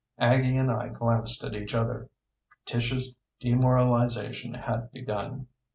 Aggie 0.17 0.57
and 0.57 0.71
I 0.71 0.87
glanced 0.89 1.43
at 1.43 1.53
each 1.53 1.75
other. 1.75 2.09
Tish's 2.65 3.19
demoralization 3.39 4.55
had 4.55 4.91
begun. 4.91 5.45